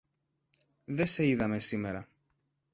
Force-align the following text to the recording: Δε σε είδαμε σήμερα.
Δε 0.85 1.05
σε 1.05 1.27
είδαμε 1.27 1.59
σήμερα. 1.59 2.07